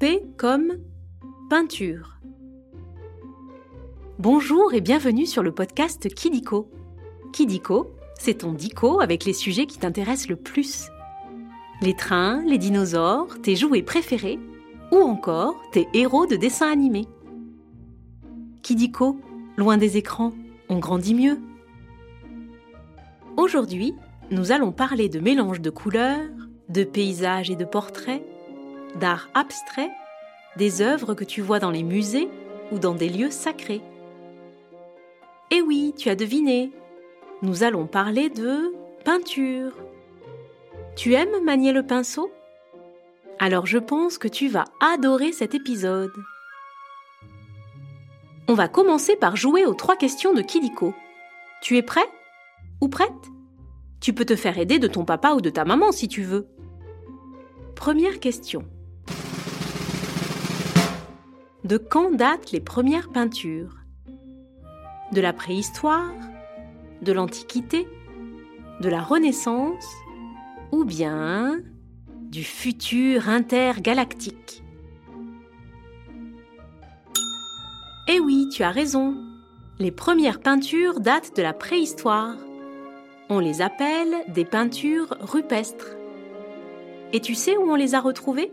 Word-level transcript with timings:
P 0.00 0.22
comme 0.38 0.78
peinture. 1.50 2.20
Bonjour 4.18 4.72
et 4.72 4.80
bienvenue 4.80 5.26
sur 5.26 5.42
le 5.42 5.52
podcast 5.52 6.08
Kidiko. 6.14 6.70
Kidiko, 7.34 7.90
c'est 8.18 8.38
ton 8.38 8.54
dico 8.54 9.02
avec 9.02 9.26
les 9.26 9.34
sujets 9.34 9.66
qui 9.66 9.78
t'intéressent 9.78 10.30
le 10.30 10.36
plus. 10.36 10.88
Les 11.82 11.92
trains, 11.92 12.42
les 12.46 12.56
dinosaures, 12.56 13.42
tes 13.42 13.56
jouets 13.56 13.82
préférés 13.82 14.38
ou 14.90 14.96
encore 14.96 15.60
tes 15.70 15.86
héros 15.92 16.24
de 16.24 16.36
dessins 16.36 16.72
animés. 16.72 17.06
Kidiko, 18.62 19.20
loin 19.58 19.76
des 19.76 19.98
écrans, 19.98 20.32
on 20.70 20.78
grandit 20.78 21.14
mieux. 21.14 21.38
Aujourd'hui, 23.36 23.94
nous 24.30 24.50
allons 24.50 24.72
parler 24.72 25.10
de 25.10 25.20
mélange 25.20 25.60
de 25.60 25.68
couleurs, 25.68 26.30
de 26.70 26.84
paysages 26.84 27.50
et 27.50 27.56
de 27.56 27.66
portraits, 27.66 28.22
d'art 28.96 29.28
abstrait, 29.34 29.90
des 30.56 30.82
œuvres 30.82 31.14
que 31.14 31.24
tu 31.24 31.40
vois 31.40 31.58
dans 31.58 31.70
les 31.70 31.82
musées 31.82 32.28
ou 32.72 32.78
dans 32.78 32.94
des 32.94 33.08
lieux 33.08 33.30
sacrés. 33.30 33.82
Eh 35.50 35.62
oui, 35.62 35.94
tu 35.96 36.08
as 36.08 36.14
deviné, 36.14 36.70
nous 37.42 37.62
allons 37.62 37.86
parler 37.86 38.30
de 38.30 38.74
peinture. 39.04 39.72
Tu 40.96 41.14
aimes 41.14 41.42
manier 41.44 41.72
le 41.72 41.84
pinceau? 41.84 42.30
Alors 43.38 43.66
je 43.66 43.78
pense 43.78 44.18
que 44.18 44.28
tu 44.28 44.48
vas 44.48 44.66
adorer 44.80 45.32
cet 45.32 45.54
épisode. 45.54 46.12
On 48.48 48.54
va 48.54 48.68
commencer 48.68 49.16
par 49.16 49.36
jouer 49.36 49.64
aux 49.64 49.74
trois 49.74 49.96
questions 49.96 50.34
de 50.34 50.42
Kidiko. 50.42 50.92
Tu 51.62 51.76
es 51.76 51.82
prêt? 51.82 52.06
Ou 52.80 52.88
prête? 52.88 53.10
Tu 54.00 54.12
peux 54.12 54.24
te 54.24 54.36
faire 54.36 54.58
aider 54.58 54.78
de 54.78 54.88
ton 54.88 55.04
papa 55.04 55.32
ou 55.32 55.40
de 55.40 55.50
ta 55.50 55.64
maman 55.64 55.92
si 55.92 56.08
tu 56.08 56.22
veux. 56.22 56.48
Première 57.76 58.20
question. 58.20 58.64
De 61.70 61.78
quand 61.78 62.10
datent 62.10 62.50
les 62.50 62.58
premières 62.58 63.10
peintures 63.10 63.76
De 65.12 65.20
la 65.20 65.32
préhistoire 65.32 66.10
De 67.00 67.12
l'Antiquité 67.12 67.86
De 68.80 68.88
la 68.88 69.00
Renaissance 69.00 69.86
Ou 70.72 70.84
bien 70.84 71.60
du 72.22 72.42
futur 72.42 73.28
intergalactique 73.28 74.64
Eh 78.08 78.18
oui, 78.18 78.48
tu 78.52 78.64
as 78.64 78.72
raison. 78.72 79.14
Les 79.78 79.92
premières 79.92 80.40
peintures 80.40 80.98
datent 80.98 81.36
de 81.36 81.42
la 81.42 81.52
préhistoire. 81.52 82.34
On 83.28 83.38
les 83.38 83.62
appelle 83.62 84.12
des 84.26 84.44
peintures 84.44 85.16
rupestres. 85.20 85.96
Et 87.12 87.20
tu 87.20 87.36
sais 87.36 87.56
où 87.56 87.70
on 87.70 87.76
les 87.76 87.94
a 87.94 88.00
retrouvés 88.00 88.52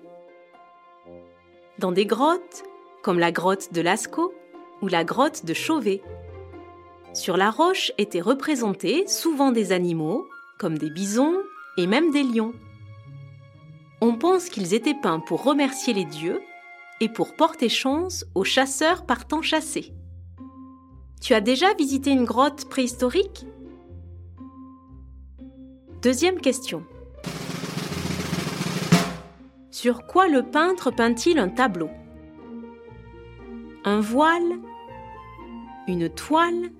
Dans 1.79 1.91
des 1.91 2.05
grottes, 2.05 2.63
comme 3.07 3.19
la 3.19 3.31
grotte 3.31 3.71
de 3.71 3.79
Lascaux 3.79 4.33
ou 4.81 4.89
la 4.89 5.05
grotte 5.05 5.45
de 5.45 5.53
Chauvet. 5.53 6.01
Sur 7.13 7.37
la 7.37 7.51
roche 7.51 7.93
étaient 7.97 8.19
représentés 8.19 9.07
souvent 9.07 9.53
des 9.53 9.71
animaux, 9.71 10.27
comme 10.59 10.77
des 10.77 10.89
bisons 10.89 11.37
et 11.77 11.87
même 11.87 12.11
des 12.11 12.23
lions. 12.23 12.51
On 14.01 14.15
pense 14.17 14.49
qu'ils 14.49 14.73
étaient 14.73 14.93
peints 14.93 15.21
pour 15.21 15.45
remercier 15.45 15.93
les 15.93 16.03
dieux 16.03 16.41
et 16.99 17.07
pour 17.07 17.33
porter 17.33 17.69
chance 17.69 18.25
aux 18.35 18.43
chasseurs 18.43 19.05
partant 19.05 19.41
chasser. 19.41 19.93
Tu 21.21 21.33
as 21.33 21.39
déjà 21.39 21.73
visité 21.75 22.09
une 22.09 22.25
grotte 22.25 22.67
préhistorique? 22.67 23.45
Deuxième 26.01 26.41
question. 26.41 26.83
Sur 29.71 30.05
quoi 30.07 30.27
le 30.27 30.43
peintre 30.43 30.91
peint-il 30.91 31.39
un 31.39 31.47
tableau? 31.47 31.89
Un 33.89 34.01
voile 34.01 34.59
Une 35.87 36.09
toile 36.09 36.71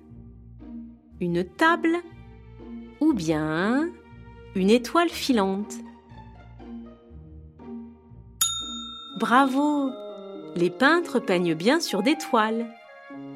Une 1.22 1.42
table 1.42 1.96
Ou 3.00 3.14
bien 3.14 3.88
une 4.54 4.68
étoile 4.68 5.08
filante 5.08 5.72
Bravo 9.18 9.88
Les 10.54 10.68
peintres 10.68 11.18
peignent 11.18 11.54
bien 11.54 11.80
sur 11.80 12.02
des 12.02 12.18
toiles 12.18 12.66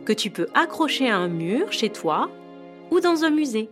que 0.05 0.13
tu 0.13 0.29
peux 0.29 0.49
accrocher 0.53 1.09
à 1.09 1.17
un 1.17 1.29
mur 1.29 1.73
chez 1.73 1.89
toi 1.89 2.31
ou 2.91 3.01
dans 3.01 3.25
un 3.25 3.31
musée. 3.31 3.71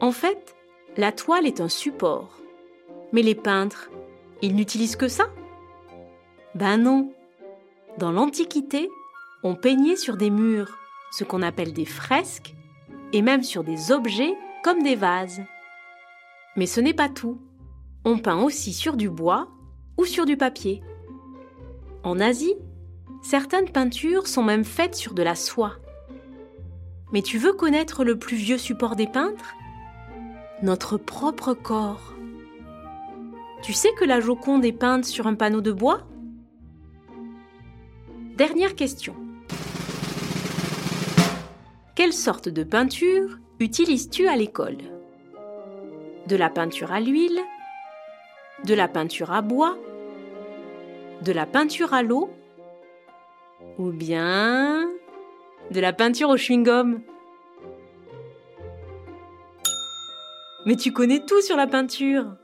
En 0.00 0.12
fait, 0.12 0.54
la 0.96 1.10
toile 1.10 1.48
est 1.48 1.60
un 1.60 1.68
support. 1.68 2.38
Mais 3.12 3.22
les 3.22 3.34
peintres, 3.34 3.90
ils 4.42 4.54
n'utilisent 4.54 4.94
que 4.94 5.08
ça? 5.08 5.24
Ben 6.54 6.76
non. 6.76 7.15
Dans 7.98 8.12
l'Antiquité, 8.12 8.90
on 9.42 9.54
peignait 9.54 9.96
sur 9.96 10.18
des 10.18 10.28
murs, 10.28 10.76
ce 11.10 11.24
qu'on 11.24 11.40
appelle 11.40 11.72
des 11.72 11.86
fresques, 11.86 12.54
et 13.14 13.22
même 13.22 13.42
sur 13.42 13.64
des 13.64 13.90
objets 13.90 14.34
comme 14.62 14.82
des 14.82 14.96
vases. 14.96 15.40
Mais 16.56 16.66
ce 16.66 16.80
n'est 16.80 16.94
pas 16.94 17.08
tout. 17.08 17.40
On 18.04 18.18
peint 18.18 18.42
aussi 18.42 18.74
sur 18.74 18.96
du 18.96 19.08
bois 19.08 19.48
ou 19.96 20.04
sur 20.04 20.26
du 20.26 20.36
papier. 20.36 20.82
En 22.02 22.20
Asie, 22.20 22.54
certaines 23.22 23.70
peintures 23.70 24.26
sont 24.26 24.42
même 24.42 24.64
faites 24.64 24.94
sur 24.94 25.14
de 25.14 25.22
la 25.22 25.34
soie. 25.34 25.76
Mais 27.12 27.22
tu 27.22 27.38
veux 27.38 27.54
connaître 27.54 28.04
le 28.04 28.18
plus 28.18 28.36
vieux 28.36 28.58
support 28.58 28.94
des 28.94 29.06
peintres? 29.06 29.54
Notre 30.62 30.98
propre 30.98 31.54
corps. 31.54 32.12
Tu 33.62 33.72
sais 33.72 33.92
que 33.98 34.04
la 34.04 34.20
Joconde 34.20 34.64
est 34.64 34.72
peinte 34.72 35.06
sur 35.06 35.26
un 35.26 35.34
panneau 35.34 35.62
de 35.62 35.72
bois? 35.72 36.06
Dernière 38.36 38.74
question. 38.74 39.16
Quelle 41.94 42.12
sorte 42.12 42.50
de 42.50 42.64
peinture 42.64 43.38
utilises-tu 43.60 44.28
à 44.28 44.36
l'école? 44.36 44.76
De 46.26 46.36
la 46.36 46.50
peinture 46.50 46.92
à 46.92 47.00
l'huile 47.00 47.40
De 48.64 48.74
la 48.74 48.88
peinture 48.88 49.32
à 49.32 49.40
bois 49.40 49.78
De 51.22 51.32
la 51.32 51.46
peinture 51.46 51.94
à 51.94 52.02
l'eau 52.02 52.28
Ou 53.78 53.90
bien 53.90 54.86
de 55.70 55.80
la 55.80 55.94
peinture 55.94 56.28
au 56.28 56.36
chewing-gum? 56.36 57.00
Mais 60.66 60.76
tu 60.76 60.92
connais 60.92 61.24
tout 61.24 61.40
sur 61.40 61.56
la 61.56 61.66
peinture. 61.66 62.36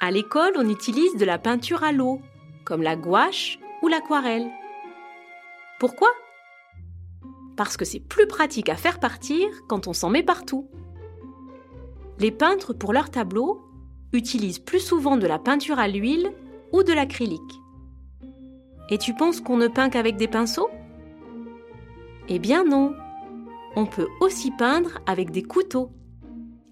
À 0.00 0.12
l'école, 0.12 0.52
on 0.56 0.68
utilise 0.68 1.16
de 1.16 1.24
la 1.24 1.38
peinture 1.38 1.82
à 1.82 1.90
l'eau, 1.90 2.20
comme 2.64 2.82
la 2.82 2.96
gouache 2.96 3.58
ou 3.82 3.88
l'aquarelle. 3.88 4.50
Pourquoi? 5.78 6.08
Parce 7.56 7.76
que 7.76 7.84
c'est 7.84 8.00
plus 8.00 8.26
pratique 8.26 8.68
à 8.68 8.76
faire 8.76 9.00
partir 9.00 9.48
quand 9.68 9.88
on 9.88 9.92
s'en 9.92 10.10
met 10.10 10.22
partout. 10.22 10.68
Les 12.18 12.30
peintres, 12.30 12.72
pour 12.72 12.92
leurs 12.92 13.10
tableaux, 13.10 13.60
utilisent 14.12 14.58
plus 14.58 14.80
souvent 14.80 15.16
de 15.16 15.26
la 15.26 15.38
peinture 15.38 15.78
à 15.78 15.88
l'huile 15.88 16.32
ou 16.72 16.82
de 16.82 16.92
l'acrylique. 16.92 17.60
Et 18.90 18.98
tu 18.98 19.14
penses 19.14 19.40
qu'on 19.40 19.56
ne 19.56 19.68
peint 19.68 19.90
qu'avec 19.90 20.16
des 20.16 20.28
pinceaux? 20.28 20.70
Eh 22.28 22.38
bien 22.38 22.64
non. 22.64 22.94
On 23.74 23.86
peut 23.86 24.08
aussi 24.20 24.50
peindre 24.50 24.98
avec 25.06 25.30
des 25.30 25.42
couteaux 25.42 25.90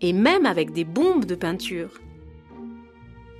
et 0.00 0.12
même 0.12 0.46
avec 0.46 0.72
des 0.72 0.84
bombes 0.84 1.24
de 1.24 1.34
peinture. 1.34 1.98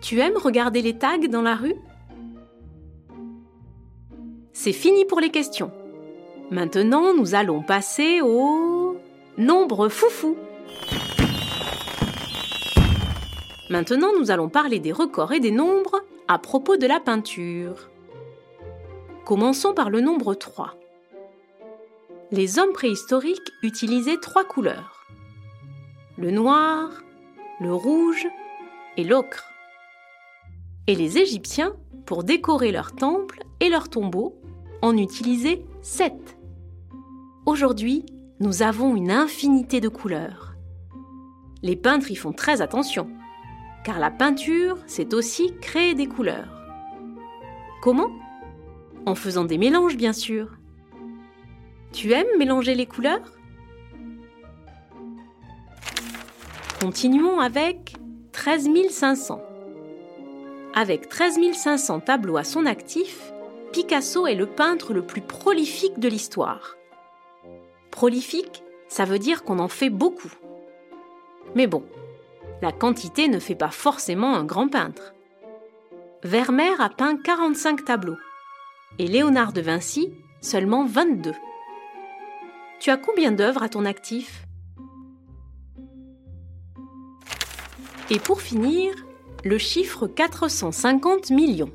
Tu 0.01 0.19
aimes 0.19 0.37
regarder 0.37 0.83
les 0.83 0.99
tags 0.99 1.19
dans 1.19 1.43
la 1.43 1.55
rue? 1.55 1.77
C'est 4.63 4.75
fini 4.75 5.07
pour 5.07 5.21
les 5.21 5.31
questions. 5.31 5.73
Maintenant, 6.51 7.15
nous 7.15 7.35
allons 7.35 7.63
passer 7.63 8.21
au 8.21 8.95
nombre 9.39 9.89
foufou. 9.89 10.37
Maintenant, 13.71 14.11
nous 14.19 14.31
allons 14.31 14.51
parler 14.51 14.79
des 14.79 14.93
records 14.93 15.33
et 15.33 15.41
des 15.41 15.51
nombres 15.51 16.05
à 16.29 16.39
propos 16.39 16.77
de 16.77 16.87
la 16.87 17.01
peinture. 17.01 17.89
Commençons 19.25 19.73
par 19.73 19.89
le 19.89 20.03
nombre 20.03 20.35
3. 20.35 20.75
Les 22.31 22.59
hommes 22.59 22.75
préhistoriques 22.75 23.53
utilisaient 23.63 24.21
trois 24.21 24.45
couleurs. 24.45 25.07
Le 26.19 26.31
noir, 26.31 26.91
le 27.63 27.73
rouge 27.73 28.27
et 28.99 29.05
l'ocre. 29.05 29.47
Et 30.87 30.95
les 30.95 31.17
Égyptiens, 31.17 31.73
pour 32.05 32.25
décorer 32.25 32.73
leurs 32.73 32.95
temples 32.95 33.43
et 33.61 33.71
leurs 33.71 33.89
tombeaux, 33.89 34.40
en 34.83 34.97
utilisaient 34.97 35.65
sept. 35.83 36.39
Aujourd'hui, 37.47 38.05
nous 38.41 38.63
avons 38.63 38.97
une 38.97 39.11
infinité 39.11 39.81
de 39.81 39.89
couleurs. 39.89 40.55
Les 41.63 41.77
peintres 41.77 42.11
y 42.11 42.17
font 42.17 42.33
très 42.33 42.63
attention, 42.63 43.11
car 43.85 43.99
la 43.99 44.11
peinture, 44.11 44.79
c'est 44.87 45.15
aussi 45.15 45.55
créer 45.61 45.95
des 45.95 46.07
couleurs. 46.07 46.63
Comment? 47.83 48.11
En 49.07 49.15
faisant 49.15 49.45
des 49.45 49.59
mélanges, 49.59 49.97
bien 49.97 50.13
sûr. 50.13 50.59
Tu 51.93 52.13
aimes 52.13 52.39
mélanger 52.39 52.75
les 52.75 52.87
couleurs? 52.87 53.33
Continuons 56.81 57.41
avec 57.41 57.97
13 58.33 58.69
500. 58.89 59.43
Avec 60.75 61.09
13 61.09 61.39
500 61.53 62.01
tableaux 62.01 62.37
à 62.37 62.45
son 62.45 62.65
actif, 62.65 63.33
Picasso 63.73 64.27
est 64.27 64.35
le 64.35 64.47
peintre 64.47 64.93
le 64.93 65.03
plus 65.03 65.21
prolifique 65.21 66.01
de 66.01 66.09
l'histoire. 66.09 66.77
Prolifique, 67.93 68.65
ça 68.89 69.05
veut 69.05 69.21
dire 69.21 69.45
qu'on 69.45 69.61
en 69.61 69.69
fait 69.69 69.91
beaucoup. 69.91 70.33
Mais 71.55 71.69
bon, 71.69 71.85
la 72.63 72.73
quantité 72.73 73.29
ne 73.29 73.39
fait 73.39 73.55
pas 73.55 73.71
forcément 73.71 74.35
un 74.35 74.45
grand 74.45 74.69
peintre. 74.69 75.15
Vermeer 76.25 76.81
a 76.81 76.91
peint 76.91 77.17
45 77.17 77.85
tableaux 77.85 78.19
et 78.99 79.07
Léonard 79.07 79.53
de 79.53 79.61
Vinci 79.61 80.13
seulement 80.41 80.85
22. 80.85 81.33
Tu 82.81 82.91
as 82.91 82.97
combien 82.97 83.31
d'œuvres 83.31 83.63
à 83.63 83.69
ton 83.69 83.85
actif? 83.85 84.47
Et 88.11 88.19
pour 88.19 88.41
finir, 88.41 88.93
le 89.45 89.59
chiffre 89.59 90.09
450 90.09 91.31
millions. 91.31 91.71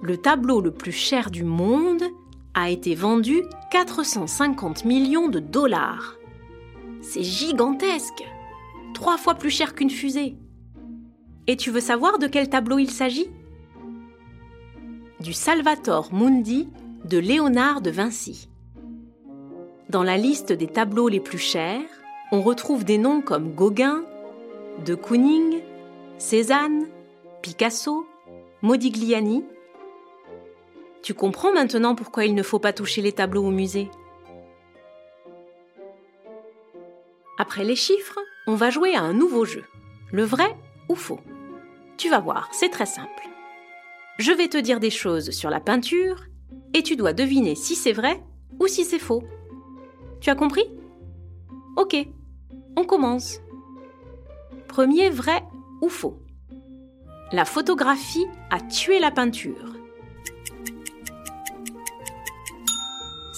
Le 0.00 0.16
tableau 0.16 0.60
le 0.60 0.70
plus 0.70 0.92
cher 0.92 1.30
du 1.30 1.42
monde 1.42 2.04
a 2.54 2.70
été 2.70 2.94
vendu 2.94 3.42
450 3.70 4.84
millions 4.84 5.28
de 5.28 5.40
dollars. 5.40 6.16
C'est 7.00 7.22
gigantesque 7.22 8.24
Trois 8.94 9.16
fois 9.16 9.34
plus 9.34 9.50
cher 9.50 9.74
qu'une 9.74 9.90
fusée. 9.90 10.36
Et 11.46 11.56
tu 11.56 11.70
veux 11.70 11.80
savoir 11.80 12.18
de 12.18 12.26
quel 12.26 12.48
tableau 12.48 12.78
il 12.78 12.90
s'agit? 12.90 13.30
Du 15.20 15.32
Salvator 15.32 16.12
Mundi 16.12 16.68
de 17.04 17.18
Léonard 17.18 17.80
de 17.80 17.90
Vinci. 17.90 18.48
Dans 19.88 20.02
la 20.02 20.16
liste 20.16 20.52
des 20.52 20.66
tableaux 20.66 21.08
les 21.08 21.20
plus 21.20 21.38
chers, 21.38 21.80
on 22.32 22.42
retrouve 22.42 22.84
des 22.84 22.98
noms 22.98 23.20
comme 23.20 23.52
Gauguin, 23.52 24.04
De 24.84 24.94
Kooning, 24.94 25.60
Cézanne, 26.18 26.86
Picasso, 27.42 28.06
Modigliani. 28.62 29.44
Tu 31.08 31.14
comprends 31.14 31.54
maintenant 31.54 31.94
pourquoi 31.94 32.26
il 32.26 32.34
ne 32.34 32.42
faut 32.42 32.58
pas 32.58 32.74
toucher 32.74 33.00
les 33.00 33.12
tableaux 33.12 33.46
au 33.46 33.50
musée 33.50 33.88
Après 37.38 37.64
les 37.64 37.76
chiffres, 37.76 38.18
on 38.46 38.56
va 38.56 38.68
jouer 38.68 38.94
à 38.94 39.00
un 39.00 39.14
nouveau 39.14 39.46
jeu. 39.46 39.64
Le 40.12 40.22
vrai 40.22 40.54
ou 40.90 40.94
faux 40.94 41.20
Tu 41.96 42.10
vas 42.10 42.20
voir, 42.20 42.50
c'est 42.52 42.68
très 42.68 42.84
simple. 42.84 43.26
Je 44.18 44.32
vais 44.32 44.48
te 44.48 44.58
dire 44.58 44.80
des 44.80 44.90
choses 44.90 45.30
sur 45.30 45.48
la 45.48 45.60
peinture 45.60 46.24
et 46.74 46.82
tu 46.82 46.94
dois 46.94 47.14
deviner 47.14 47.54
si 47.54 47.74
c'est 47.74 47.94
vrai 47.94 48.22
ou 48.60 48.66
si 48.66 48.84
c'est 48.84 48.98
faux. 48.98 49.24
Tu 50.20 50.28
as 50.28 50.34
compris? 50.34 50.66
Ok, 51.78 51.96
on 52.76 52.84
commence. 52.84 53.40
Premier 54.68 55.08
vrai 55.08 55.42
ou 55.80 55.88
faux 55.88 56.18
La 57.32 57.46
photographie 57.46 58.26
a 58.50 58.60
tué 58.60 58.98
la 58.98 59.10
peinture. 59.10 59.78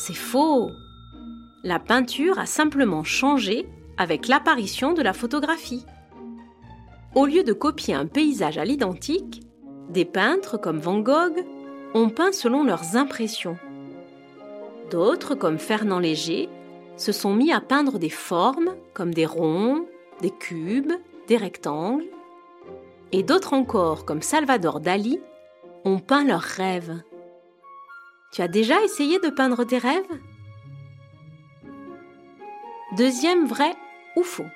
C'est 0.02 0.14
faux. 0.14 0.70
La 1.62 1.78
peinture 1.78 2.38
a 2.38 2.46
simplement 2.46 3.04
changé 3.04 3.68
avec 3.98 4.28
l'apparition 4.28 4.94
de 4.94 5.02
la 5.02 5.12
photographie. 5.12 5.84
Au 7.14 7.26
lieu 7.26 7.44
de 7.44 7.52
copier 7.52 7.92
un 7.92 8.06
paysage 8.06 8.56
à 8.56 8.64
l'identique, 8.64 9.42
des 9.90 10.06
peintres 10.06 10.56
comme 10.56 10.78
Van 10.78 11.00
Gogh 11.00 11.44
ont 11.92 12.08
peint 12.08 12.32
selon 12.32 12.64
leurs 12.64 12.96
impressions. 12.96 13.58
D'autres, 14.90 15.34
comme 15.34 15.58
Fernand 15.58 15.98
Léger, 15.98 16.48
se 16.96 17.12
sont 17.12 17.34
mis 17.34 17.52
à 17.52 17.60
peindre 17.60 17.98
des 17.98 18.08
formes 18.08 18.76
comme 18.94 19.12
des 19.12 19.26
ronds, 19.26 19.84
des 20.22 20.30
cubes, 20.30 20.94
des 21.28 21.36
rectangles. 21.36 22.06
Et 23.12 23.22
d'autres 23.22 23.52
encore, 23.52 24.06
comme 24.06 24.22
Salvador 24.22 24.80
Dali, 24.80 25.20
ont 25.84 25.98
peint 25.98 26.24
leurs 26.24 26.40
rêves. 26.40 27.02
Tu 28.32 28.42
as 28.42 28.48
déjà 28.48 28.80
essayé 28.84 29.18
de 29.18 29.28
peindre 29.28 29.64
tes 29.64 29.78
rêves? 29.78 30.04
Deuxième 32.96 33.44
vrai 33.44 33.74
ou 34.16 34.22
faux? 34.22 34.46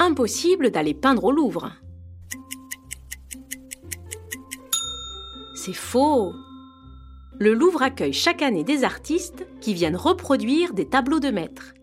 Impossible 0.00 0.72
d'aller 0.72 0.94
peindre 0.94 1.24
au 1.24 1.30
Louvre. 1.30 1.70
C'est 5.54 5.72
faux. 5.72 6.32
Le 7.38 7.54
Louvre 7.54 7.82
accueille 7.82 8.12
chaque 8.12 8.42
année 8.42 8.64
des 8.64 8.82
artistes 8.82 9.46
qui 9.60 9.72
viennent 9.72 9.96
reproduire 9.96 10.74
des 10.74 10.88
tableaux 10.88 11.20
de 11.20 11.30
maîtres. 11.30 11.74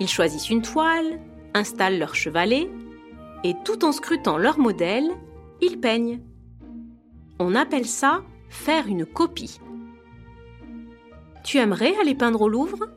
Ils 0.00 0.08
choisissent 0.08 0.50
une 0.50 0.62
toile, 0.62 1.20
installent 1.54 2.00
leur 2.00 2.16
chevalet 2.16 2.68
et 3.44 3.54
tout 3.64 3.84
en 3.84 3.92
scrutant 3.92 4.36
leur 4.36 4.58
modèle, 4.58 5.08
ils 5.60 5.78
peignent. 5.78 6.20
On 7.38 7.54
appelle 7.54 7.86
ça 7.86 8.24
faire 8.48 8.88
une 8.88 9.06
copie. 9.06 9.60
Tu 11.46 11.58
aimerais 11.58 11.94
aller 12.00 12.16
peindre 12.16 12.40
au 12.40 12.48
Louvre? 12.48 12.88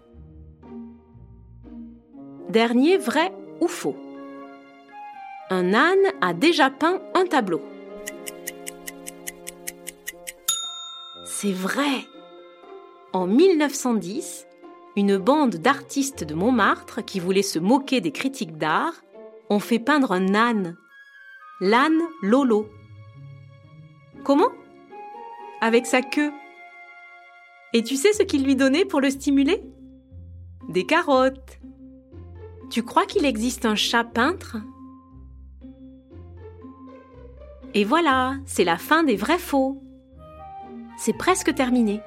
Dernier 2.50 2.98
vrai 2.98 3.32
ou 3.62 3.68
faux? 3.68 3.96
Un 5.52 5.76
âne 5.76 6.12
a 6.20 6.34
déjà 6.34 6.72
peint 6.72 7.00
un 7.14 7.28
tableau. 7.28 7.62
C'est 11.26 11.52
vrai 11.52 12.08
En 13.14 13.28
1910, 13.28 14.48
une 14.96 15.18
bande 15.18 15.58
d'artistes 15.58 16.24
de 16.24 16.34
Montmartre 16.34 17.06
qui 17.06 17.20
voulaient 17.20 17.44
se 17.44 17.60
moquer 17.60 18.02
des 18.02 18.12
critiques 18.12 18.58
d'art 18.58 18.96
ont 19.52 19.60
fait 19.60 19.78
peindre 19.78 20.12
un 20.12 20.34
âne. 20.34 20.76
L'âne 21.62 22.02
Lolo. 22.24 22.68
Comment? 24.24 24.50
Avec 25.62 25.86
sa 25.86 26.02
queue. 26.02 26.32
Et 27.74 27.84
tu 27.84 27.96
sais 27.96 28.14
ce 28.14 28.24
qu'il 28.24 28.44
lui 28.44 28.56
donnait 28.56 28.86
pour 28.86 29.00
le 29.00 29.10
stimuler? 29.10 29.62
Des 30.70 30.86
carottes. 30.86 31.60
Tu 32.70 32.84
crois 32.84 33.06
qu'il 33.06 33.26
existe 33.26 33.66
un 33.66 33.76
chat 33.76 34.04
peintre? 34.04 34.58
Et 37.76 37.84
voilà, 37.84 38.38
c'est 38.46 38.64
la 38.64 38.78
fin 38.78 39.04
des 39.04 39.16
vrais 39.16 39.38
faux. 39.38 39.82
C'est 40.98 41.14
presque 41.14 41.54
terminé. 41.54 42.02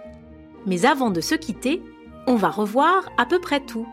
Mais 0.66 0.84
avant 0.84 1.10
de 1.10 1.20
se 1.20 1.36
quitter, 1.36 1.82
on 2.26 2.34
va 2.34 2.50
revoir 2.50 3.08
à 3.16 3.26
peu 3.26 3.40
près 3.40 3.60
tout. 3.60 3.86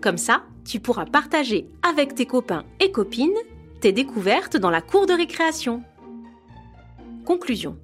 Comme 0.00 0.18
ça, 0.18 0.44
tu 0.64 0.80
pourras 0.80 1.06
partager 1.06 1.68
avec 1.88 2.14
tes 2.14 2.26
copains 2.26 2.64
et 2.80 2.90
copines 2.90 3.38
tes 3.80 3.92
découvertes 3.92 4.56
dans 4.56 4.70
la 4.70 4.82
cour 4.82 5.06
de 5.06 5.12
récréation. 5.12 5.82
Conclusion. 7.24 7.78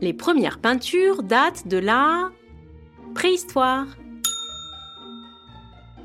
Les 0.00 0.12
premières 0.12 0.58
peintures 0.58 1.22
datent 1.22 1.68
de 1.68 1.78
la 1.78 2.30
préhistoire 3.14 3.86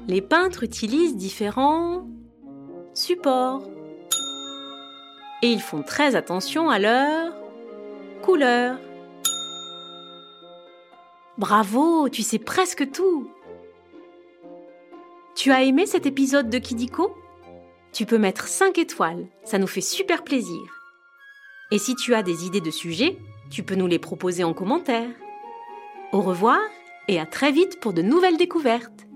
les 0.10 0.22
peintres 0.22 0.64
utilisent 0.64 1.16
différents 1.16 2.08
supports. 2.96 3.70
Et 5.44 5.52
ils 5.52 5.62
font 5.62 5.84
très 5.84 6.16
attention 6.16 6.72
à 6.72 6.80
leur 6.80 7.32
couleur. 8.24 8.80
Bravo, 11.38 12.10
tu 12.10 12.24
sais 12.24 12.40
presque 12.40 12.92
tout. 12.92 13.30
Tu 15.36 15.52
as 15.52 15.62
aimé 15.62 15.86
cet 15.86 16.08
épisode 16.08 16.50
de 16.50 16.58
Kidiko? 16.58 17.16
Tu 17.94 18.08
peux 18.08 18.18
mettre 18.18 18.48
5 18.48 18.80
étoiles, 18.80 19.28
ça 19.44 19.60
nous 19.60 19.68
fait 19.68 19.80
super 19.80 20.24
plaisir. 20.24 20.62
Et 21.72 21.78
si 21.78 21.96
tu 21.96 22.16
as 22.16 22.24
des 22.24 22.48
idées 22.48 22.62
de 22.62 22.72
sujets, 22.72 23.16
tu 23.50 23.64
peux 23.64 23.76
nous 23.76 23.88
les 23.88 24.00
proposer 24.00 24.44
en 24.44 24.54
commentaire. 24.54 25.10
Au 26.12 26.22
revoir 26.22 26.60
et 27.08 27.20
à 27.20 27.26
très 27.26 27.52
vite 27.52 27.80
pour 27.80 27.94
de 27.94 28.02
nouvelles 28.02 28.38
découvertes. 28.38 29.09